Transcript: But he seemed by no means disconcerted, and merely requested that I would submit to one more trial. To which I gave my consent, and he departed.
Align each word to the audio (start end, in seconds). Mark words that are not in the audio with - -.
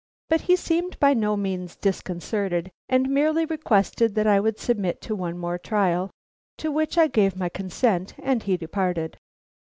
But 0.29 0.41
he 0.41 0.55
seemed 0.55 0.99
by 0.99 1.13
no 1.13 1.37
means 1.37 1.75
disconcerted, 1.75 2.71
and 2.89 3.07
merely 3.07 3.45
requested 3.45 4.15
that 4.15 4.25
I 4.25 4.39
would 4.39 4.57
submit 4.57 4.99
to 5.01 5.15
one 5.15 5.37
more 5.37 5.59
trial. 5.59 6.09
To 6.57 6.71
which 6.71 6.97
I 6.97 7.05
gave 7.05 7.37
my 7.37 7.49
consent, 7.49 8.15
and 8.17 8.41
he 8.41 8.57
departed. 8.57 9.19